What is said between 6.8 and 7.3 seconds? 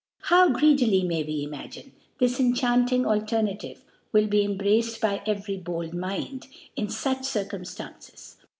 fuch